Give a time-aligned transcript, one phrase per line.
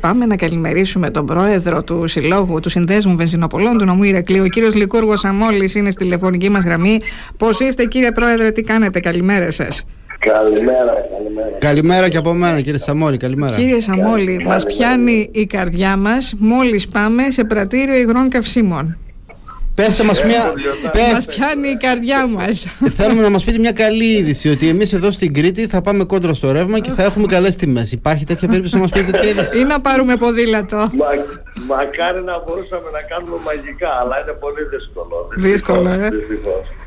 [0.00, 4.42] Πάμε να καλημερίσουμε τον πρόεδρο του Συλλόγου του Συνδέσμου Βενζινοπολών του νομού Ηρακλείου.
[4.42, 7.00] Ο κύριος Λικούργο Αμόλης είναι στη τηλεφωνική μας γραμμή.
[7.36, 9.84] Πώς είστε, κύριε Πρόεδρε, τι κάνετε, καλημέρα σας.
[10.18, 11.56] Καλημέρα, καλημέρα.
[11.58, 13.16] Καλημέρα και από μένα, κύριε Σαμόλη.
[13.16, 13.56] Καλημέρα.
[13.56, 18.96] Κύριε Σαμόλη, μας πιάνει η καρδιά μας μόλις πάμε σε πρατήριο υγρών καυσίμων.
[19.74, 20.52] Πέστε μας μια...
[20.92, 21.12] Πες...
[21.12, 22.66] Μας πιάνει η καρδιά μας.
[22.96, 26.34] Θέλουμε να μας πείτε μια καλή είδηση ότι εμείς εδώ στην Κρήτη θα πάμε κόντρα
[26.34, 27.92] στο ρεύμα και θα έχουμε καλές τιμές.
[27.92, 30.76] Υπάρχει τέτοια περίπτωση να μας πείτε τέτοια είδηση; Ή να πάρουμε ποδήλατο.
[30.76, 30.88] Μα,
[31.66, 35.28] μακάρι να μπορούσαμε να κάνουμε μαγικά, αλλά είναι πολύ δύσκολο.
[35.36, 36.08] Δύσκολο, ε.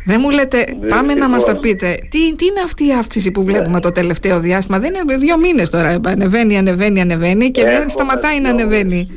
[0.05, 1.97] Δεν μου λέτε, πάμε να μας τα πείτε.
[2.09, 5.69] Τι, τι είναι αυτή η αύξηση που βλέπουμε το τελευταίο διάστημα; Δεν είναι δύο μήνες
[5.69, 5.99] τώρα.
[6.07, 9.07] Ανεβαίνει, ανεβαίνει, ανεβαίνει και δεν σταματάει να ανεβαίνει.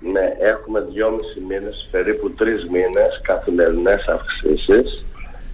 [0.00, 5.04] Ναι, έχουμε δυόμισι μήνες, περίπου τρεις μήνες καθημερινές αυξήσεις.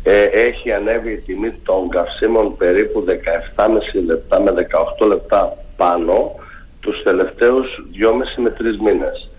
[0.03, 6.35] Ε, έχει ανέβει η τιμή των καυσίμων περίπου 17,5 λεπτά με 18 λεπτά πάνω
[6.81, 9.31] τους τελευταίους 2,5 με 3 μήνες.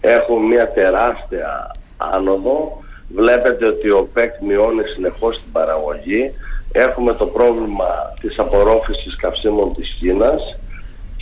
[0.00, 2.82] Έχουμε μια τεράστια άνοδο.
[3.14, 6.30] Βλέπετε ότι ο ΠΕΚ μειώνει συνεχώς την παραγωγή.
[6.72, 10.58] Έχουμε το πρόβλημα της απορρόφησης καυσίμων της Κίνας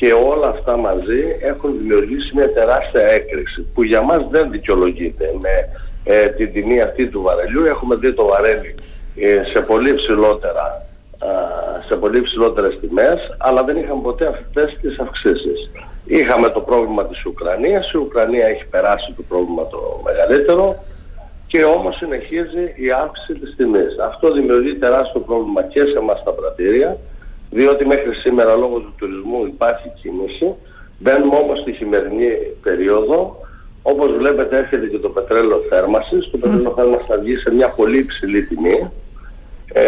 [0.03, 5.69] και όλα αυτά μαζί έχουν δημιουργήσει μια τεράστια έκρηξη που για μας δεν δικαιολογείται με
[6.05, 7.64] ε, την τιμή αυτή του βαρελιού.
[7.64, 8.75] Έχουμε δει το βαρέλι
[9.17, 10.86] ε, σε πολύ ψηλότερα
[11.89, 15.70] σε πολύ ψηλότερες τιμές αλλά δεν είχαμε ποτέ αυτές τις αυξήσεις.
[16.05, 20.84] Είχαμε το πρόβλημα της Ουκρανίας, η Ουκρανία έχει περάσει το πρόβλημα το μεγαλύτερο
[21.47, 23.98] και όμως συνεχίζει η αύξηση της τιμής.
[24.11, 26.98] Αυτό δημιουργεί τεράστιο πρόβλημα και σε εμάς τα πρατήρια
[27.53, 30.55] διότι μέχρι σήμερα λόγω του τουρισμού υπάρχει κίνηση.
[30.98, 32.31] Μπαίνουμε όμως στη χειμερινή
[32.62, 33.36] περίοδο,
[33.83, 36.30] όπως βλέπετε έρχεται και το πετρέλαιο θέρμασης.
[36.30, 38.91] Το πετρέλαιο θέρμασης θα βγει σε μια πολύ υψηλή τιμή.
[39.73, 39.84] Ε,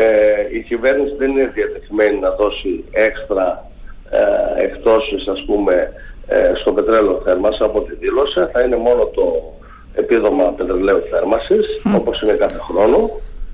[0.52, 3.70] η κυβέρνηση δεν είναι διατεθειμένη να δώσει έξτρα
[4.10, 5.92] ε, εκτόσεις ας πούμε
[6.26, 8.40] ε, στο πετρέλαιο θέρμαση από τη δήλωση.
[8.52, 9.52] Θα είναι μόνο το
[9.94, 13.10] επίδομα πετρελαίου θέρμασης, όπως είναι κάθε χρόνο.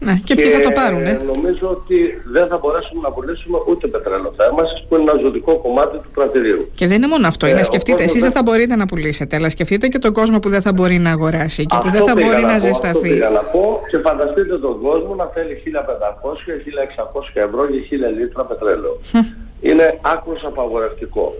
[0.06, 1.96] Ναι, και ποιοι θα το πάρουν, ε; Νομίζω ότι
[2.32, 6.70] δεν θα μπορέσουμε να πουλήσουμε ούτε πετρέλαιο θέρμανση που είναι ένα ζωτικό κομμάτι του πρατηρίου.
[6.74, 7.46] Και δεν είναι μόνο αυτό.
[7.46, 10.48] είναι, ε, σκεφτείτε, εσείς δεν θα μπορείτε να πουλήσετε, αλλά σκεφτείτε και τον κόσμο που
[10.48, 13.12] δεν θα μπορεί να αγοράσει και που δεν θα μπορεί να, να ζεσταθεί.
[13.12, 15.62] Αυτό να πω και φανταστείτε τον κόσμο να θέλει
[17.12, 19.00] 1500-1600 ευρώ για 1000 λίτρα πετρέλαιο.
[19.60, 21.34] είναι άκρος απαγορευτικό.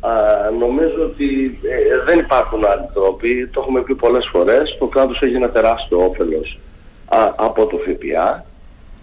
[0.00, 0.10] Α,
[0.58, 5.34] νομίζω ότι ε, δεν υπάρχουν άλλοι τρόποι, το έχουμε πει πολλές φορές, το κράτος έχει
[5.34, 5.98] ένα τεράστιο
[7.12, 8.44] όφελος από το ΦΠΑ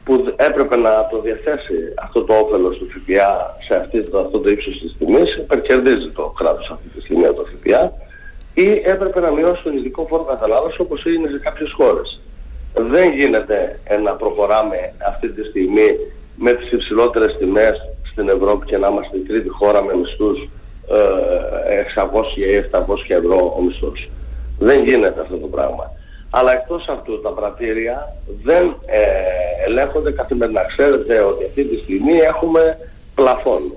[0.03, 4.50] που έπρεπε να το διαθέσει αυτό το όφελος του ΦΠΑ σε αυτή, το, αυτό το
[4.50, 7.94] ύψος της τιμής, υπερκερδίζει το κράτος αυτή τη στιγμή το ΦΠΑ
[8.53, 12.19] ή έπρεπε να μειώσει τον ειδικό φόρο κατανάλωσης όπως έγινε σε κάποιες χώρες.
[12.74, 14.78] Δεν γίνεται να προχωράμε
[15.08, 15.88] αυτή τη στιγμή
[16.36, 17.75] με τις υψηλότερες τιμές
[18.12, 20.50] στην Ευρώπη και να είμαστε η τρίτη χώρα με μισθούς
[21.68, 24.09] ε, 600 ή 700 ευρώ ο μισθός.
[24.59, 25.92] Δεν γίνεται αυτό το πράγμα
[26.29, 29.01] αλλά εκτός αυτού τα πρατήρια δεν ε,
[29.66, 30.62] ελέγχονται καθημερινά.
[30.66, 32.79] Ξέρετε ότι αυτή τη στιγμή έχουμε
[33.16, 33.73] πλαφόν.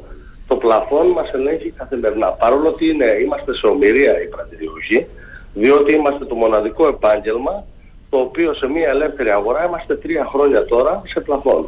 [0.46, 2.28] Το πλαφόν μας ελέγχει καθημερινά.
[2.28, 5.06] Παρόλο ότι είναι, είμαστε σε ομοιρία οι πρατηριούχοι,
[5.54, 7.64] διότι είμαστε το μοναδικό επάγγελμα
[8.10, 11.66] το οποίο σε μια ελεύθερη αγορά είμαστε τρία χρόνια τώρα σε πλαφόν.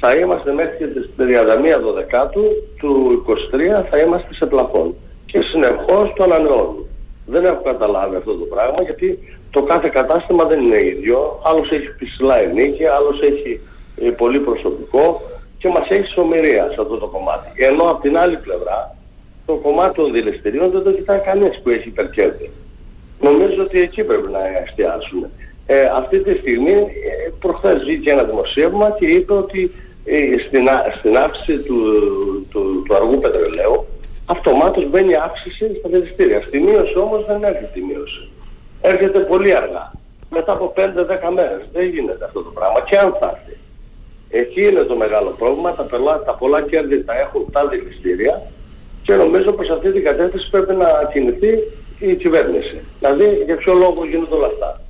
[0.00, 2.42] Θα είμαστε μέχρι τις 31 Δεκάτου
[2.78, 4.94] του 23 θα είμαστε σε πλαφόν.
[5.26, 6.84] Και συνεχώς το ανανεώνουμε.
[7.26, 9.18] Δεν έχω καταλάβει αυτό το πράγμα γιατί
[9.52, 11.40] το κάθε κατάστημα δεν είναι ίδιο.
[11.44, 13.60] Άλλος έχει ψηλά ενίκεια, άλλος έχει
[13.96, 15.22] ε, πολύ προσωπικό
[15.58, 17.48] και μας έχει σωμηρία σε αυτό το κομμάτι.
[17.54, 18.96] Ενώ από την άλλη πλευρά
[19.46, 22.50] το κομμάτι των δηληστηρίων δεν το κοιτάει κανείς που έχει υπερκέρδη.
[23.20, 25.30] Νομίζω ότι εκεί πρέπει να εστιάσουμε.
[25.66, 29.70] Ε, αυτή τη στιγμή ε, προχθές βγήκε ένα δημοσίευμα και είπε ότι
[30.04, 31.78] ε, στην, στην αύξηση του,
[32.50, 33.86] του, του αργού πετρελαίου
[34.26, 36.42] αυτομάτως μπαίνει αύξηση στα δηληστήρια.
[36.46, 38.31] Στη μείωση όμως δεν έρχεται η μείωση
[38.82, 39.92] έρχεται πολύ αργά.
[40.30, 40.80] Μετά από 5-10
[41.34, 41.62] μέρες.
[41.72, 42.80] Δεν γίνεται αυτό το πράγμα.
[42.88, 43.56] Και αν θα έρθει.
[44.30, 45.74] Εκεί είναι το μεγάλο πρόβλημα.
[45.74, 48.42] Τα, πελά, τα πολλά κέρδη τα έχουν τα δηληστήρια
[49.02, 51.52] και νομίζω πως αυτή την κατεύθυνση πρέπει να κινηθεί
[51.98, 52.76] η κυβέρνηση.
[52.98, 54.80] Δηλαδή για ποιο λόγο γίνονται όλα αυτά.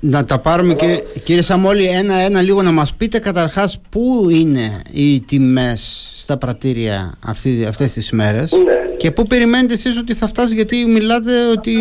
[0.00, 5.20] Να τα πάρουμε και κύριε Σαμόλη ένα-ένα λίγο να μας πείτε καταρχάς πού είναι οι
[5.20, 8.87] τιμές στα πρατήρια αυτή, αυτές τις μέρες ναι.
[8.98, 11.72] Και πού περιμένετε εσείς ότι θα φτάσει γιατί μιλάτε ότι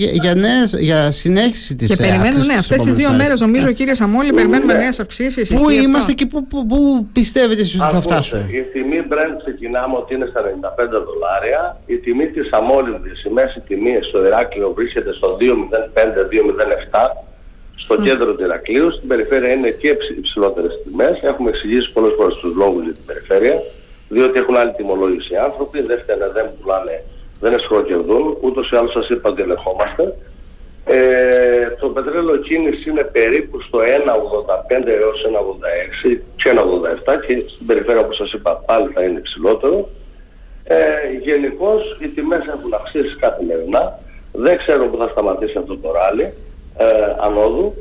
[0.00, 3.94] για, για, νέες, για συνέχιση της Και περιμένουμε, ναι, αυτές τις δύο μέρες νομίζω κύριε
[3.94, 4.36] Σαμόλη ναι.
[4.36, 5.54] περιμένουμε νέες αυξήσεις.
[5.54, 9.96] Πού είμαστε και πού, πού, πού πιστεύετε εσείς ότι θα φτάσουμε; Η τιμή Brent ξεκινάμε
[9.96, 10.48] ότι είναι στα 95
[11.06, 11.80] δολάρια.
[11.86, 16.98] Η τιμή της αμόλυντης, η μέση τιμή στο Ηράκλειο βρίσκεται στο 2.05-2.07
[17.76, 18.92] στο κέντρο του Ηρακλείου.
[18.92, 21.18] Στην περιφέρεια είναι και υψηλότερες τιμές.
[21.22, 23.54] Έχουμε εξηγήσει πολλές φορές τους λόγους για την περιφέρεια
[24.08, 27.04] διότι έχουν άλλη τιμολόγηση οι άνθρωποι, δεν φταίνε, δεν πουλάνε
[27.40, 30.16] δεν εσχροκερδούν, ούτως ή άλλως σας είπα ότι ελεγχόμαστε.
[30.84, 35.24] Ε, το πετρέλαιο κίνηση είναι περίπου στο 1,85 έως
[36.12, 39.88] 1,86 και 1,87 και στην περιφέρεια όπως σας είπα πάλι θα είναι υψηλότερο.
[40.64, 40.76] Ε,
[41.20, 43.98] Γενικώς οι τιμές έχουν αυξήσει καθημερινά.
[44.32, 46.32] Δεν ξέρω που θα σταματήσει αυτό το ράλι
[46.76, 46.86] ε,
[47.18, 47.74] ανόδου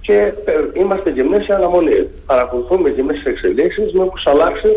[0.00, 2.08] και ε, είμαστε και εμείς σε αναμονή.
[2.26, 4.68] Παρακολουθούμε και εμείς τις εξελίξεις, μήπως αλλάξει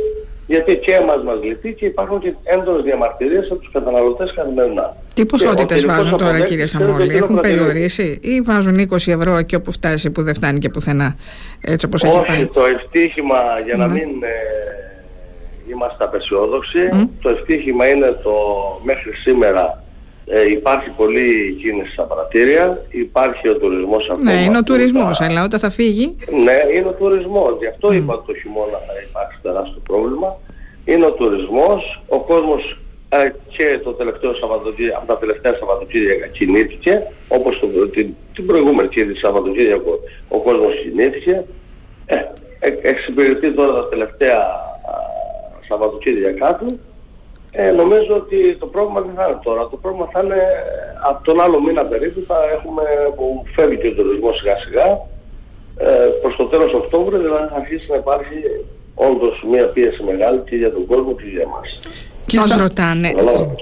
[0.47, 4.95] γιατί και εμάς μας λυπεί και υπάρχουν και έντονες διαμαρτυρίες από τους καταναλωτές καθημερινά.
[5.13, 10.12] Τι ποσότητες βάζουν τώρα κύριε Σαμόλη, έχουν περιορίσει ή βάζουν 20 ευρώ και όπου φτάσει
[10.12, 11.15] που δεν φτάνει και πουθενά,
[11.62, 13.94] έτσι όπως έχει πάει; το ευτύχημα για να ναι.
[13.94, 14.30] μην ε,
[15.71, 16.80] είμαστε απεσιόδοξοι,
[17.21, 18.33] το ευτύχημα είναι το
[18.83, 19.83] μέχρι σήμερα
[20.25, 24.31] ε, υπάρχει πολλή κίνηση στα πρατήρια, υπάρχει ο τουρισμός ακόμα.
[24.31, 26.16] Ναι, είναι ο τουρισμός, αλλά όταν θα φύγει...
[26.44, 27.57] Ναι, είναι ο τουρισμός.
[27.60, 27.95] Γι' αυτό mm.
[27.95, 30.38] είπα ότι το χειμώνα θα υπάρξει τεράστιο πρόβλημα.
[30.86, 32.77] Είναι ο τουρισμός, ο κόσμος
[33.10, 38.88] ε, και το τελευταίο Σαββατοκύριακο, από τα τελευταία Σαββατοκύριακα κινήθηκε, όπως το, την, την προηγούμενη
[38.88, 41.44] κίνηση Σαββατοκύριακο ο κόσμος κινήθηκε.
[42.06, 42.16] Ε,
[42.60, 44.39] ε, εξυπηρετεί τώρα τα τελευταία
[45.68, 46.80] Σαββατοκύριακά του
[47.57, 49.68] ε, νομίζω ότι το πρόβλημα δεν θα είναι τώρα.
[49.69, 50.42] Το πρόβλημα θα είναι
[51.10, 52.84] από τον άλλο μήνα περίπου θα έχουμε
[53.16, 54.88] που φεύγει και ο τουρισμός σιγά σιγά
[55.78, 58.38] ε, προς το τέλος Οκτώβρη δηλαδή θα αρχίσει να υπάρχει
[58.96, 61.80] όντως μια πίεση μεγάλη και για τον κόσμο και για εμάς.
[62.25, 63.12] Και σας ρωτάνε,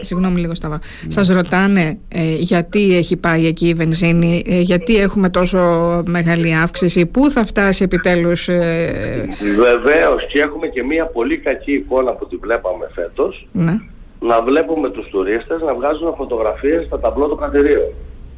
[0.02, 5.30] συγγνώμη λίγο Σταύρο, σας ρωτάνε ε, γιατί έχει πάει εκεί η βενζίνη, ε, γιατί έχουμε
[5.30, 5.60] τόσο
[6.06, 8.48] μεγάλη αύξηση, πού θα φτάσει επιτέλους...
[8.48, 9.28] Ε...
[9.58, 13.78] Βεβαίως και έχουμε και μια πολύ κακή εικόνα που τη βλέπαμε φέτος, ναι.
[14.20, 17.88] να βλέπουμε τους τουρίστες να βγάζουν φωτογραφίες στα ταμπλό των κρατηρίων.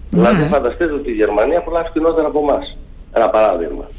[0.10, 0.22] Ναι.
[0.22, 2.78] Δηλαδή φανταστείτε ότι η Γερμανία πουλάει φτηνότερα από εμάς.
[3.14, 3.90] Ένα παράδειγμα.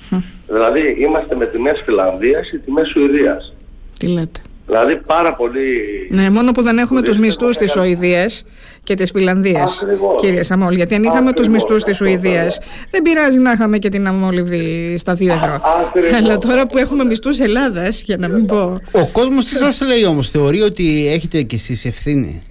[0.46, 3.54] Δηλαδή είμαστε με τιμές Φιλανδίας ή τιμές Σουηδίας.
[3.98, 4.40] Τι λέτε.
[4.66, 5.62] Δηλαδή πάρα πολύ...
[6.10, 8.44] Ναι, μόνο που δεν έχουμε τους μισθούς της Σουηδίας
[8.82, 9.84] και της Φιλανδίας,
[10.16, 10.74] κύριε Σαμόλ.
[10.74, 12.58] Γιατί αν είχαμε τους μισθούς της Σουηδίας,
[12.90, 15.60] δεν πειράζει να είχαμε και την αμόλυβδη στα 2 ευρώ.
[16.16, 18.80] Αλλά τώρα που έχουμε μισθούς Ελλάδας, για να μην πω...
[18.92, 22.42] Ο κόσμος τι σας λέει όμως, θεωρεί ότι έχετε και εσείς ευθύνη;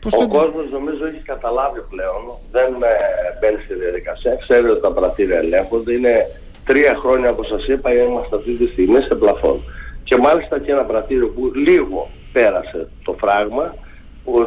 [0.00, 2.22] Πώς ο κόσμος νομίζω έχει καταλάβει πλέον,
[2.52, 2.70] δεν
[3.40, 6.14] μπαίνει στη διαδικασία, ξέρει ότι τα πρατήρια ελέγχονται, είναι
[6.64, 9.60] τρία χρόνια όπως σας είπα, είμαστε αυτή τη στιγμή σε πλαφόν.
[10.08, 13.74] Και μάλιστα και ένα πρατήριο που λίγο πέρασε το φράγμα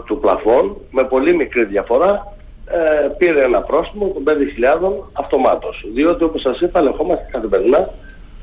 [0.06, 2.34] του πλαφών με πολύ μικρή διαφορά
[2.66, 5.86] ε, πήρε ένα πρόστιμο των 5.000 αυτομάτως.
[5.94, 7.90] Διότι όπως σας είπα ελεγχόμαστε καθημερινά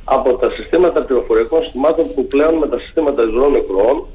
[0.04, 4.06] από τα συστήματα πληροφορικών συστημάτων που πλέον με τα συστήματα υδρών νεκρών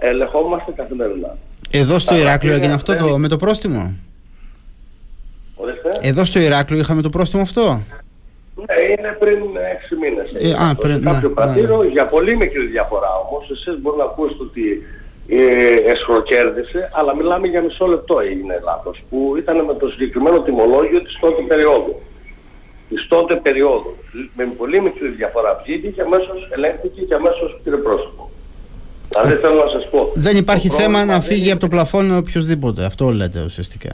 [0.00, 1.36] ε, ελεγχόμαστε καθημερινά.
[1.70, 3.94] Εδώ στο Ηράκλειο έγινε αυτό το, με το πρόστιμο;
[6.00, 7.82] Εδώ στο Ηράκλειο είχαμε το πρόστιμο αυτό;
[8.90, 9.38] Ναι, είναι πριν
[9.90, 10.28] 6 μήνες.
[10.34, 11.88] Ε, α, πριν, κάποιο ναι, πρατήριο, ναι.
[11.96, 13.50] για πολύ μικρή διαφορά όμως.
[13.50, 14.64] Εσείς μπορεί να ακούσετε ότι
[15.28, 21.00] ε, εσχροκέρδισε, αλλά μιλάμε για μισό λεπτό έγινε λάθος, που ήταν με το συγκεκριμένο τιμολόγιο
[21.02, 21.94] της τότε περίοδου.
[22.88, 23.92] Της τότε περίοδου.
[24.36, 28.30] Με πολύ μικρή διαφορά βγήκε και αμέσως ελέγχθηκε και αμέσως πήρε πρόσωπο.
[29.08, 30.12] Δηλαδή θέλω να σας πω.
[30.14, 32.84] Δεν υπάρχει θέμα να φύγει από το πλαφόν οποιοδήποτε.
[32.84, 33.92] Αυτό λέτε ουσιαστικά.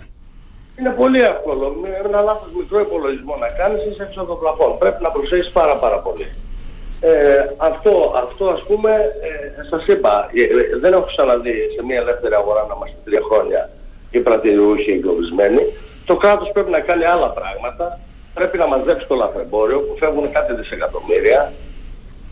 [0.79, 1.77] Είναι πολύ εύκολο.
[1.83, 4.79] Με ένα λάθος μικρό υπολογισμό να κάνεις είσαι έξω από το πλαφόν.
[4.79, 6.27] Πρέπει να προσέχεις πάρα πάρα πολύ.
[7.01, 8.93] Ε, αυτό, αυτό ας πούμε,
[9.27, 13.21] ε, σας είπα, ε, ε, δεν έχω ξαναδεί σε μια ελεύθερη αγορά να είμαστε τρία
[13.31, 13.71] χρόνια
[14.11, 15.63] οι πρατηριούχοι εγκλωβισμένοι.
[16.05, 18.01] Το κράτος πρέπει να κάνει άλλα πράγματα.
[18.35, 21.53] Πρέπει να μαζέψει το λαθρεμπόριο που φεύγουν κάτι δισεκατομμύρια.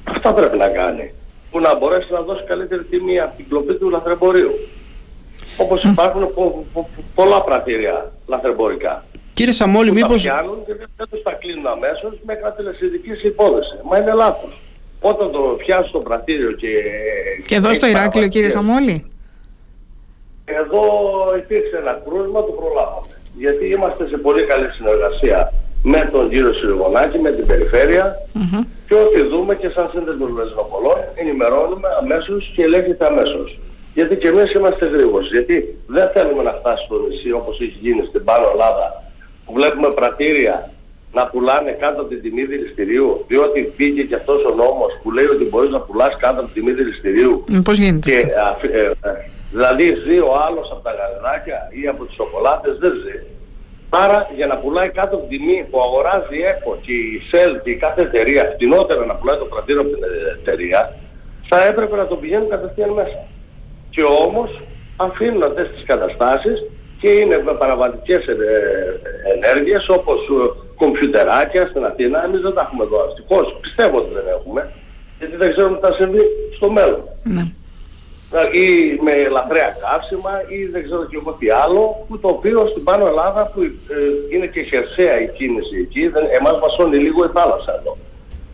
[0.04, 1.14] Αυτά πρέπει να κάνει.
[1.50, 4.52] Που να μπορέσει να δώσει καλύτερη τιμή από την κλοπή του λαθρεμπορίου.
[5.56, 9.04] Όπως υπάρχουν πο, πο, πολλά πρατήρια λαθρεμπορικά.
[9.34, 10.22] Κύριε Σαμόλη, που μήπως...
[10.22, 13.80] Τα πιάνουν και δεν τους τα κλείνουν αμέσως με κατελεσιδική υπόθεσης.
[13.88, 14.60] Μα είναι λάθος.
[15.00, 16.68] Όταν το πιάσει το πρατήριο και...
[17.46, 19.10] Και εδώ στο Ηράκλειο κύριε Σαμόλη;
[20.44, 20.82] Εδώ
[21.36, 23.14] υπήρξε ένα κρούσμα, το προλάβαμε.
[23.36, 28.64] Γιατί είμαστε σε πολύ καλή συνεργασία με τον κύριο Συριγονάκη, με την περιφέρεια mm-hmm.
[28.88, 33.58] και ό,τι δούμε και σαν σύνδεσμος Βεζινοπολών ενημερώνουμε αμέσως και ελέγχεται αμέσως.
[33.94, 35.26] Γιατί και εμείς είμαστε γρήγοροι.
[35.26, 38.86] Γιατί δεν θέλουμε να φτάσει στο νησί όπως έχει γίνει στην Πάνω Ελλάδα
[39.44, 40.70] που βλέπουμε πρατήρια
[41.12, 45.28] να πουλάνε κάτω από την τιμή δηληστηρίου διότι πήγε και αυτός ο νόμος που λέει
[45.34, 47.44] ότι μπορείς να πουλάς κάτω από την τιμή δηληστηρίου.
[47.64, 48.18] Πώς γίνεται και,
[48.66, 48.90] ε, ε,
[49.50, 53.16] δηλαδή ζει ο άλλος από τα γαλινάκια ή από τις σοκολάτες δεν ζει.
[53.88, 57.70] Άρα για να πουλάει κάτω από την τιμή που αγοράζει ΕΚΟ και η ΣΕΛ και
[57.70, 60.02] η κάθε εταιρεία φτηνότερα να πουλάει το πρατήριο από την
[60.38, 60.80] εταιρεία
[61.48, 63.18] θα έπρεπε να το πηγαίνουν κατευθείαν μέσα
[63.94, 64.60] και όμως
[64.96, 66.64] αφήνουν αυτές τις καταστάσεις
[67.00, 68.36] και είναι με παραβατικές ε,
[69.34, 72.24] ενέργειες όπως ε, κομπιουτεράκια στην Αθήνα.
[72.24, 73.56] Εμείς δεν τα έχουμε εδώ αστυχώς.
[73.60, 74.72] Πιστεύω ότι δεν έχουμε.
[75.18, 76.22] Γιατί δεν ξέρουμε τι θα συμβεί
[76.56, 77.02] στο μέλλον.
[77.22, 77.44] Ναι.
[78.62, 78.66] ή
[79.06, 83.06] με λαθρέα καύσιμα ή δεν ξέρω και εγώ τι άλλο, που το οποίο στην Πάνω
[83.06, 83.98] Ελλάδα που ε,
[84.32, 87.96] είναι και χερσαία η κίνηση εκεί, δεν, εμάς μασώνει λίγο η θάλασσα εδώ.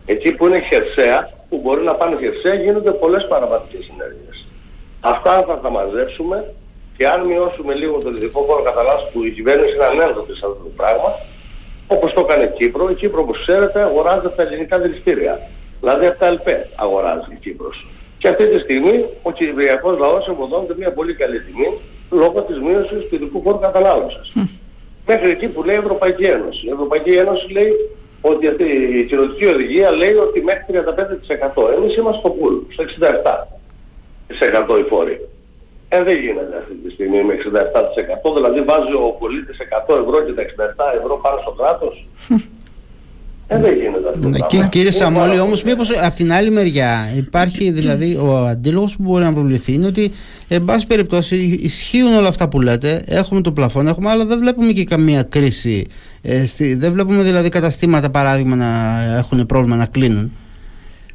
[0.05, 4.40] Εκεί που είναι χερσαία, που μπορεί να πάνε χερσαία, γίνονται πολλές παραβατικές συνέργειες.
[5.01, 6.53] Αυτά θα τα μαζέψουμε
[6.97, 10.59] και αν μειώσουμε λίγο το δυτικό χώρο κατανάλωσης που η κυβέρνηση είναι ανέργοτη σε αυτό
[10.63, 11.09] το πράγμα,
[11.87, 15.39] όπως το έκανε η Κύπρο, η Κύπρο όπως ξέρετε αγοράζει τα ελληνικά δηληστήρια.
[15.79, 17.85] Δηλαδή από τα ΕΛΠΕ αγοράζει η Κύπρος.
[18.17, 21.69] Και αυτή τη στιγμή ο κυπριακός λαός εμποδώνεται μια πολύ καλή τιμή
[22.11, 24.33] λόγω της μείωσης του ειδικού φόρου κατανάλωσης.
[25.07, 26.65] Μέχρι εκεί που λέει η Ευρωπαϊκή Ένωση.
[26.65, 27.73] Η Ευρωπαϊκή Ένωση λέει
[28.21, 28.63] ότι αυτή
[28.99, 31.71] η κοινωτική οδηγία λέει ότι μέχρι 35%.
[31.77, 33.60] Εμείς είμαστε στο πουλ, στο 67%
[34.81, 35.15] οι φόροι.
[35.93, 38.35] Ε, δεν γίνεται αυτή τη στιγμή με 67%.
[38.37, 39.57] Δηλαδή βάζει ο πολίτης
[39.87, 41.95] 100 ευρώ και τα 67 ευρώ πάνω στο κράτος.
[43.53, 44.27] Ε, δεν γίνεται αυτό.
[44.27, 49.03] Ναι, και, κύριε Σαμόλη, όμως, μήπως από την άλλη μεριά υπάρχει δηλαδή ο αντίλογος που
[49.03, 50.11] μπορεί να προβληθεί είναι ότι,
[50.47, 53.03] εν πάση περιπτώσει, ισχύουν όλα αυτά που λέτε.
[53.07, 55.87] Έχουμε το πλαφόν, έχουμε, αλλά δεν βλέπουμε και καμία κρίση.
[56.21, 60.31] Ε, στη, δεν βλέπουμε δηλαδή καταστήματα, παράδειγμα, να έχουν πρόβλημα να κλείνουν.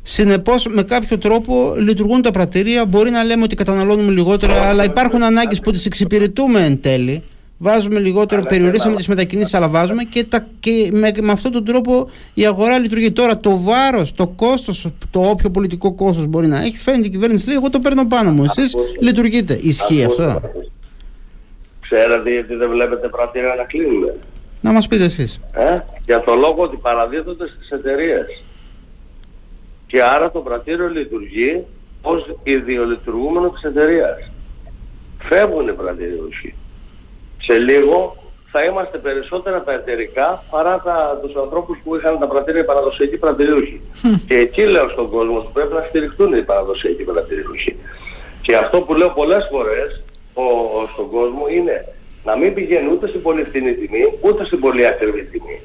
[0.09, 2.85] Συνεπώς, με κάποιο τρόπο λειτουργούν τα πρατήρια.
[2.85, 7.23] Μπορεί να λέμε ότι καταναλώνουμε λιγότερα, αλλά υπάρχουν ανάγκες που τις εξυπηρετούμε εν τέλει
[7.59, 11.65] βάζουμε λιγότερο, αλλά περιορίσαμε τις μετακινήσεις, αλλά βάζουμε και, τα, και με, με αυτόν τον
[11.65, 13.13] τρόπο η αγορά λειτουργεί.
[13.13, 17.49] Τώρα το βάρος, το κόστος, το όποιο πολιτικό κόστος μπορεί να έχει, φαίνεται η κυβέρνηση
[17.49, 18.45] λέει: Εγώ το παίρνω πάνω μου.
[18.45, 19.59] Εσείς λειτουργείτε.
[19.63, 20.41] Ισχύει αυτό;
[21.81, 24.11] Ξέρετε γιατί δεν βλέπετε πρατήρια να κλείνουν;
[24.61, 25.41] Να μας πείτε εσείς.
[25.55, 28.27] Ε; Για το λόγο ότι παραδίδονται στις εταιρείες.
[29.87, 31.65] Και άρα το πρατήριο λειτουργεί
[32.03, 34.31] ως ιδιολειτουργούμενο της εταιρείας.
[35.29, 36.55] Φεύγουν οι πρατήριοι
[37.47, 38.17] σε λίγο
[38.51, 43.81] θα είμαστε περισσότερα τα εταιρικά παρά τα, τους ανθρώπους που είχαν τα πρατήρια παραδοσιακοί πρατηριούχοι.
[44.29, 47.77] Και εκεί λέω στον κόσμο ότι πρέπει να στηριχτούν οι παραδοσιακοί πρατηριούχοι.
[48.43, 50.03] Και αυτό που λέω πολλές φορές
[50.35, 50.45] ο,
[50.93, 51.85] στον κόσμο είναι
[52.25, 55.61] να μην πηγαίνει ούτε στην πολύ φθηνή τιμή, ούτε στην πολύ ακριβή τιμή.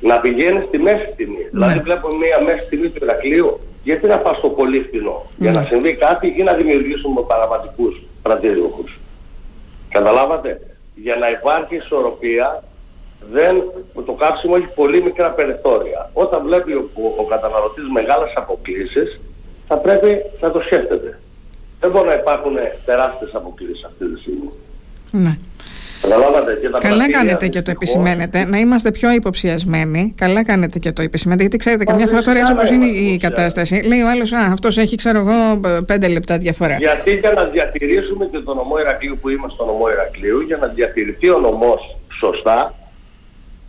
[0.00, 1.36] Να πηγαίνεις στη μέση τιμή.
[1.36, 1.48] Ναι.
[1.50, 5.60] Δηλαδή βλέπω μια μέση τιμή του Ηρακλείου, γιατί να πας στο πολύ φθηνό; Για να
[5.60, 5.66] ναι.
[5.66, 8.98] συμβεί κάτι ή να δημιουργήσουμε παραβατικούς πρατηριούχους.
[9.88, 10.60] Καταλάβατε;
[10.94, 12.62] Για να υπάρχει ισορροπία
[13.32, 13.62] δεν,
[14.06, 16.10] το κάψιμο έχει πολύ μικρά περιθώρια.
[16.12, 19.20] Όταν βλέπει ο, ο, καταναλωτής μεγάλες αποκλήσεις
[19.68, 21.20] θα πρέπει να το σκέφτεται.
[21.80, 24.50] Δεν μπορεί να υπάρχουν τεράστιες αποκλήσεις αυτή τη στιγμή.
[25.10, 25.36] Ναι.
[26.78, 28.44] Καλά κάνετε και το επισημαίνετε.
[28.44, 30.14] Να είμαστε πιο υποψιασμένοι.
[30.16, 31.42] Καλά κάνετε και το επισημαίνετε.
[31.42, 34.76] Γιατί ξέρετε, καμιά φορά τώρα έτσι όπως είναι η κατάσταση, λέει ο άλλος, Α, αυτός
[34.76, 36.76] έχει, ξέρω εγώ, πέντε λεπτά διαφορά.
[36.78, 40.66] Γιατί για να διατηρήσουμε και τον νομό Ηρακλείου που είμαστε στο νομό Ηρακλείου, για να
[40.66, 42.74] διατηρηθεί ο νομός σωστά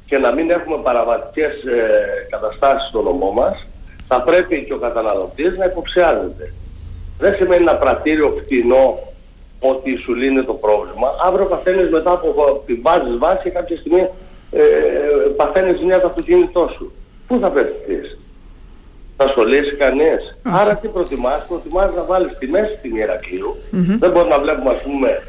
[0.06, 3.68] και να μην έχουμε παραβατικές ε, καταστάσεις στο νομό μας,
[4.08, 6.54] θα πρέπει και ο καταναλωτής να υποψιάζεται.
[7.20, 9.00] Δεν σημαίνει ένα πρατήριο φτηνό
[9.60, 11.08] ότι σου λύνει το πρόβλημα.
[11.26, 14.10] Αύριο παθαίνεις μετά από τη βάζεις βάση και κάποια στιγμή
[14.52, 14.62] ε,
[15.36, 16.92] παθαίνεις μια το αυτοκίνητό σου.
[17.28, 18.20] Πού θα πέφτεις.
[19.18, 23.56] Θα σου λύσει κανείς; Άρα τι προτιμάς; Προτιμάς να βάλεις τη μέση στην Ιερακλείου.
[23.56, 23.98] Mm-hmm.
[24.00, 25.22] Δεν μπορούμε να βλέπουμε ας πούμε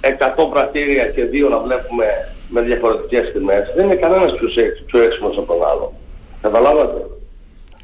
[0.00, 2.06] 100 πρατήρια και δύο να βλέπουμε
[2.48, 3.72] με διαφορετικές τιμές.
[3.76, 4.48] Δεν είναι κανένας πιο,
[4.86, 5.92] πιο έξυπνος από τον άλλο.
[6.42, 7.06] Καταλάβατε;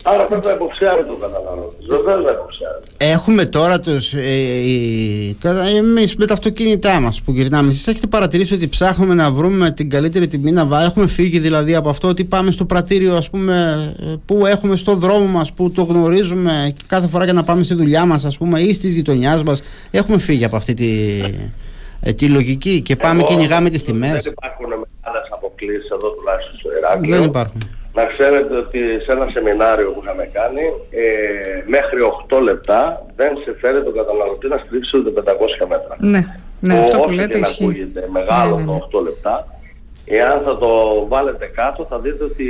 [0.03, 1.87] Άρα πρέπει να υποψιάρει τον καταναλώτη.
[1.89, 2.79] Βεβαίω να υποψιάρει.
[2.97, 4.15] Έχουμε τώρα τους.
[4.15, 5.37] Ε,
[5.77, 9.91] Εμείς με τα αυτοκίνητά μας που γυρνάμε, εσείς έχετε παρατηρήσει ότι ψάχνουμε να βρούμε την
[9.91, 10.89] καλύτερη τιμή να βάλουμε.
[10.89, 13.95] Έχουμε φύγει δηλαδή από αυτό ότι πάμε στο πρατήριο, ας πούμε,
[14.27, 18.05] που έχουμε στο δρόμο μας, που το γνωρίζουμε κάθε φορά για να πάμε στη δουλειά
[18.05, 19.63] μας, ας πούμε, ή στις γειτονιάς μας.
[19.91, 20.89] Έχουμε φύγει από αυτή τη,
[22.01, 24.11] ε, τη λογική και πάμε και κυνηγάμε τις τιμές.
[24.23, 27.17] Δεν υπάρχουν μεγάλες αποκλήσεις εδώ τουλάχιστον στο Ηράκλειο.
[27.17, 27.61] Δεν υπάρχουν.
[27.95, 33.57] Να ξέρετε ότι σε ένα σεμινάριο που είχαμε κάνει, ε, μέχρι 8 λεπτά δεν σε
[33.61, 35.97] φέρει τον καταναλωτή να στρίψει ούτε 500 μέτρα.
[35.99, 36.23] Ναι,
[36.61, 37.65] ναι αυτό που λέτε ισχύει.
[37.65, 39.09] ακούγεται μεγάλο ναι, ναι, το 8 ναι.
[39.09, 39.47] λεπτά,
[40.05, 42.49] εάν θα το βάλετε κάτω θα δείτε ότι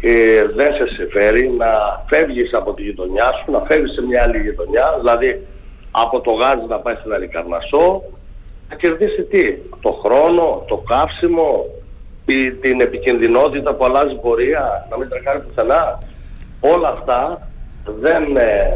[0.00, 1.70] ε, δεν σε συμφέρει να
[2.08, 5.46] φεύγεις από τη γειτονιά σου, να φεύγεις σε μια άλλη γειτονιά, δηλαδή
[5.90, 8.02] από το γάζι να πάει στην Αλικαρνασό,
[8.68, 9.42] να κερδίσει τι,
[9.80, 11.66] το χρόνο, το καύσιμο,
[12.60, 15.98] την επικινδυνότητα που αλλάζει πορεία, να μην τρακάρει πουθενά.
[16.60, 17.48] Όλα αυτά
[18.00, 18.66] δεν, ε,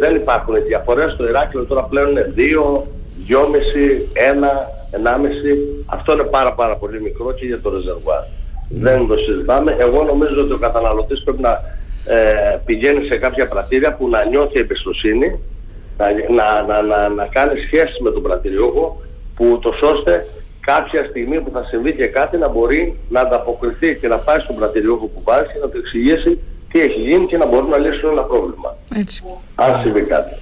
[0.00, 0.56] δεν υπάρχουν.
[0.56, 2.86] Οι διαφορές στο Ηράκλειο τώρα πλέον είναι 2,
[3.26, 5.84] 2,5, 1, 1,5.
[5.86, 8.22] Αυτό είναι πάρα πάρα πολύ μικρό και για το ρεζερβουάρ.
[8.68, 9.76] Δεν το συζητάμε.
[9.78, 11.60] Εγώ νομίζω ότι ο καταναλωτής πρέπει να
[12.04, 15.38] ε, πηγαίνει σε κάποια πρατήρια που να νιώθει εμπιστοσύνη,
[15.98, 19.02] να, να, να, να, να κάνει σχέση με τον πρατηριούχο,
[19.34, 20.26] που το ώστε
[20.72, 24.56] κάποια στιγμή που θα συμβεί και κάτι να μπορεί να ανταποκριθεί και να πάει στον
[24.56, 26.38] πρατηριούχο που πάει και να του εξηγήσει
[26.70, 28.76] τι έχει γίνει και να μπορούν να λύσουν ένα πρόβλημα.
[28.94, 29.24] Έτσι.
[29.54, 30.34] Αν συμβεί κάτι.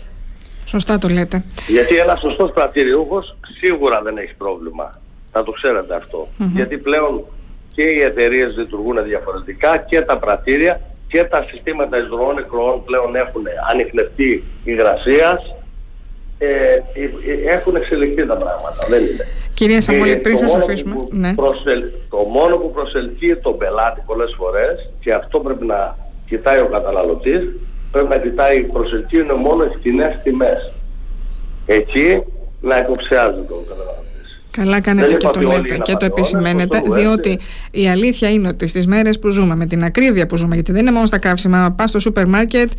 [0.65, 1.45] Σωστά το λέτε.
[1.67, 5.01] Γιατί ένα σωστός πρατηριούχος σίγουρα δεν έχει πρόβλημα.
[5.33, 6.29] Θα το ξέρετε αυτό.
[6.55, 7.25] Γιατί πλέον
[7.75, 13.43] και οι εταιρείες λειτουργούν διαφορετικά και τα πρατήρια και τα συστήματα εισρωών εκροών πλέον έχουν
[13.71, 15.56] ανοιχνευτεί υγρασίας ε, ε, ε,
[17.47, 18.87] έχουν εξελιχθεί τα πράγματα.
[18.89, 19.27] Δεν είναι.
[19.55, 20.95] Κυρία Σαμόλη, πριν σας αφήσουμε.
[21.11, 21.35] ναι.
[21.35, 26.69] προσελ, το μόνο που προσελκύει τον πελάτη πολλές φορές και αυτό πρέπει να κοιτάει ο
[26.73, 27.41] καταναλωτής
[27.97, 30.73] πρέπει να κοιτάει προσελκύουν μόνο οι φτηνές τιμές.
[31.67, 32.23] Εκεί
[32.61, 34.16] να υποψιάζει τον καταναλωτής.
[34.57, 37.39] Καλά κάνετε και το λέτε και το επισημαίνετε, διότι
[37.71, 40.81] η αλήθεια είναι ότι στις μέρες που ζούμε, με την ακρίβεια που ζούμε, γιατί δεν
[40.81, 42.73] είναι μόνο στα καύσιμα, πας στο σούπερ μάρκετ,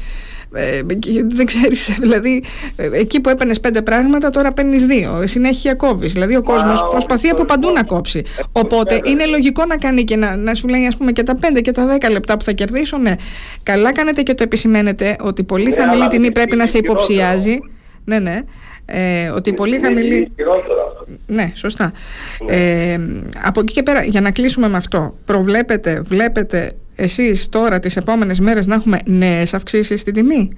[0.53, 0.81] ε,
[1.27, 2.43] δεν ξέρεις, δηλαδή
[2.75, 7.29] ε, εκεί που έπαιρνες πέντε πράγματα τώρα παίρνεις δύο, συνέχεια κόβεις, δηλαδή ο κόσμος προσπαθεί
[7.29, 10.97] από παντού να κόψει, οπότε είναι λογικό να κάνει και να, να σου λέει ας
[10.97, 13.11] πούμε και τα πέντε και τα δέκα λεπτά που θα κερδίσω, ναι,
[13.63, 17.59] καλά κάνετε και το επισημαίνετε ότι πολύ χαμηλή τιμή πρέπει να σε υποψιάζει,
[18.03, 18.39] ναι ναι,
[18.85, 20.31] ε, ότι πολύ χαμηλή.
[21.27, 21.91] Ναι, σωστά.
[22.47, 22.97] Ε,
[23.43, 28.39] από εκεί και πέρα, για να κλείσουμε με αυτό, προβλέπετε, βλέπετε εσείς τώρα τις επόμενες
[28.39, 30.51] μέρες να έχουμε νέες αυξήσεις στην τιμή;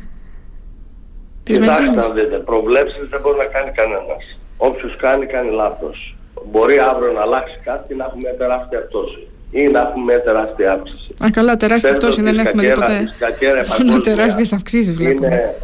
[1.44, 4.38] Κοιτάξτε να δείτε, προβλέψεις δεν μπορεί να κάνει κανένας.
[4.58, 6.16] Όποιος κάνει, κάνει λάθος.
[6.52, 11.14] Μπορεί αύριο να αλλάξει κάτι και να έχουμε τεράστια πτώση ή να έχουμε τεράστια αύξηση.
[11.26, 13.14] Α, καλά, τεράστια πτώση δεν έχουμε δει ποτέ.
[13.86, 15.28] Μόνο τεράστιες αυξήσεις βλέπουμε.
[15.28, 15.56] Είναι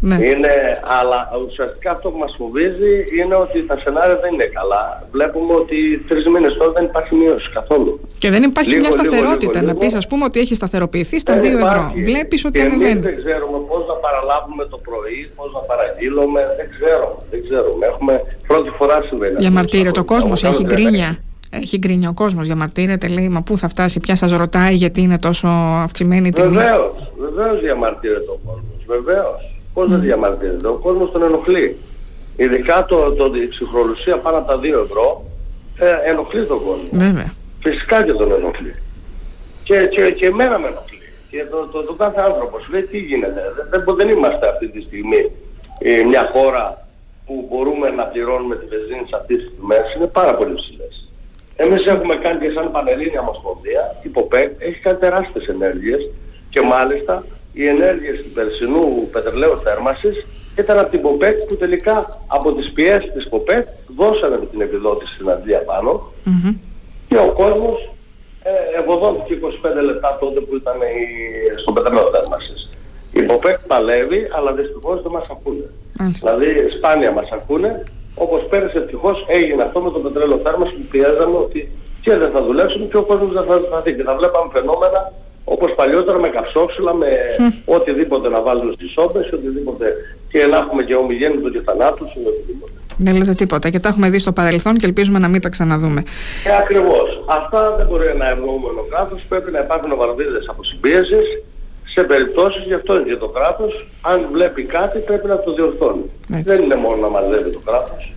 [0.00, 0.14] ναι.
[0.14, 0.54] Είναι,
[1.00, 5.08] αλλά ουσιαστικά αυτό που μας φοβίζει είναι ότι τα σενάρια δεν είναι καλά.
[5.10, 8.00] Βλέπουμε ότι τρεις μήνες τώρα δεν υπάρχει μείωση καθόλου.
[8.18, 9.58] Και δεν υπάρχει λίγο, μια σταθερότητα.
[9.60, 11.92] Λίγο, λίγο, να πεις ας πούμε ότι έχει σταθεροποιηθεί στα 2 ευρώ.
[12.04, 13.00] Βλέπεις ότι ανεβαίνει.
[13.00, 16.40] Δεν ξέρουμε πώς να παραλάβουμε το πρωί, πώς να παραγγείλουμε.
[16.56, 17.16] Δεν ξέρουμε.
[17.30, 17.86] Δεν ξέρουμε.
[17.86, 18.14] Έχουμε
[18.46, 19.36] πρώτη φορά συμβαίνει.
[19.36, 21.18] Διαμαρτύρεται το κόσμος, έχει γκρίνια.
[21.50, 25.18] Έχει γκρίνια ο κόσμος, διαμαρτύρεται, λέει Μα πού θα φτάσει, πια σας ρωτάει γιατί είναι
[25.18, 25.48] τόσο
[25.82, 26.48] αυξημένη η τιμή.
[26.48, 28.84] Βεβαίως, βεβαίως διαμαρτύρεται ο κόσμος.
[28.86, 29.47] Βεβαίως.
[29.78, 30.68] Πώς δεν διαμαρτύρεται.
[30.68, 31.76] Ο κόσμος τον ενοχλεί.
[32.36, 35.24] Ειδικά το, το, η ψυχρολουσία πάνω από τα 2 ευρώ
[35.78, 36.88] ε, ενοχλεί τον κόσμο.
[36.90, 37.32] Βέβαια.
[37.62, 38.74] Φυσικά και τον ενοχλεί.
[39.64, 41.08] Και, και, και εμένα με ενοχλεί.
[41.30, 45.30] Και το, το, το κάθε άνθρωπος λέει τι γίνεται; Δεν, δεν, είμαστε αυτή τη στιγμή
[45.78, 46.86] ε, μια χώρα
[47.26, 49.94] που μπορούμε να πληρώνουμε τη βενζίνη σε αυτές τις τιμές.
[49.96, 50.94] Είναι πάρα πολύ ψηλές.
[51.56, 56.10] Εμείς έχουμε κάνει και σαν Πανελλήνια Ομοσπονδία, η ΠΟΠΕΚ έχει κάνει τεράστιες ενέργειες
[56.50, 57.24] και μάλιστα
[57.58, 60.26] οι ενέργειες του περσινού πετρελαίου θέρμασης
[60.58, 63.66] ήταν από την ΠΟΠΕΚ που τελικά από τις πιέσεις της ΠΟΠΕΚ
[63.96, 66.12] δώσανε την επιδότηση στην Αντλία πάνω
[67.08, 67.90] και ο κόσμος
[68.42, 69.38] ε, ευωδόθηκε
[69.80, 71.04] 25 λεπτά τότε που ήταν η,
[71.60, 72.68] στο πετρελαίο θέρμασης.
[73.12, 75.68] Η ΠΟΠΕΚ παλεύει αλλά δυστυχώς δεν μας ακούνε.
[76.22, 77.82] Δηλαδή σπάνια μας ακούνε
[78.14, 82.42] όπως πέρυσι ευτυχώς έγινε αυτό με το πετρέλαιο θέρμαση που πιέζαμε ότι και δεν θα
[82.42, 83.94] δουλέψουμε και ο κόσμος δεν θα δει.
[83.96, 85.12] Και θα βλέπαμε φαινόμενα
[85.54, 87.08] όπως παλιότερα με καψόξυλα, με
[87.64, 89.86] οτιδήποτε να βάλουμε στις όμπες, οτιδήποτε
[90.28, 92.72] και να έχουμε και ομιγέννητο και θανάτους ή οτιδήποτε.
[92.96, 96.02] Δεν λέτε τίποτα και τα έχουμε δει στο παρελθόν και ελπίζουμε να μην τα ξαναδούμε.
[96.44, 97.24] Και ακριβώς.
[97.28, 101.26] Αυτά δεν μπορεί να ευνοούμενο κράτος, πρέπει να υπάρχουν βαρδίδες αποσυμπίεσης
[101.84, 106.04] σε περιπτώσεις, γι' αυτό είναι και το κράτος, αν βλέπει κάτι πρέπει να το διορθώνει.
[106.44, 108.12] Δεν είναι μόνο να μαζεύει το κράτος.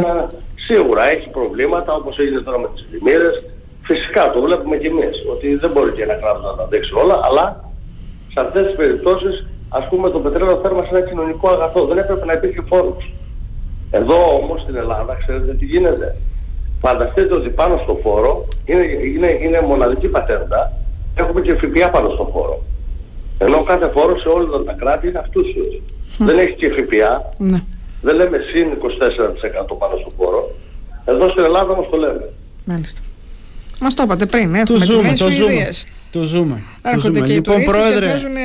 [0.00, 0.30] Να,
[0.66, 3.42] σίγουρα έχει προβλήματα όπως έγινε τώρα με τις πλημμύρες,
[3.82, 7.20] Φυσικά το βλέπουμε κι εμείς ότι δεν μπορεί και ένα κράτος να τα αντέξει όλα,
[7.22, 7.44] αλλά
[8.32, 12.24] σε αυτές τις περιπτώσεις ας πούμε το πετρέλαιο θέρμας είναι ένα κοινωνικό αγαθό, δεν έπρεπε
[12.24, 13.12] να υπήρχε φόρος.
[13.90, 16.16] Εδώ όμως στην Ελλάδα ξέρετε τι γίνεται.
[16.80, 20.72] Φανταστείτε ότι πάνω στο φόρο είναι, είναι, είναι μοναδική πατέντα,
[21.14, 22.62] έχουμε και ΦΠΑ πάνω στο φόρο.
[23.38, 25.82] Ενώ κάθε φόρο σε όλα τα κράτη είναι αυτούσιος.
[26.18, 27.62] Δεν έχει και ΦΠΑ, ναι.
[28.02, 28.68] δεν λέμε συν
[29.72, 30.50] 24% πάνω στο φόρο.
[31.04, 32.28] Εδώ στην Ελλάδα όμως το λέμε.
[32.64, 33.00] Μάλιστα.
[33.82, 34.54] Μας το είπατε πριν.
[34.54, 35.68] Έχουμε το ζούμε, το ζούμε.
[36.10, 36.62] Το ζούμε.
[36.82, 38.36] Έρχονται και λοιπόν, οι πρόεδρε, και παίζουν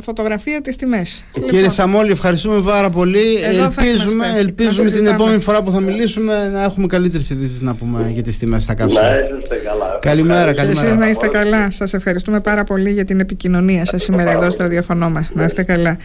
[0.00, 1.24] φωτογραφία τις τιμές.
[1.34, 1.50] Λοιπόν.
[1.50, 3.40] Κύριε Σαμόλη, ευχαριστούμε πάρα πολύ.
[3.42, 8.10] Εδώ ελπίζουμε, ελπίζουμε την επόμενη φορά που θα μιλήσουμε να έχουμε καλύτερες ειδήσεις να πούμε
[8.12, 9.02] για τις τιμές στα καύσιμα.
[9.02, 9.98] Να είστε καλά.
[10.00, 10.86] Καλημέρα, καλημέρα.
[10.86, 11.70] Εσείς να είστε καλά.
[11.70, 15.30] Σας ευχαριστούμε πάρα πολύ για την επικοινωνία σας σήμερα εδώ στο ραδιοφωνό μας.
[15.34, 15.96] Να είστε καλά.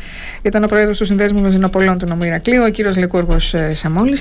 [0.41, 4.19] Ήταν ο πρόεδρος του Συνδέσμου Βαζινοπολών του Νομού Ηρακλείου, ο κύριος Λικούργος ε, Σαμόλης.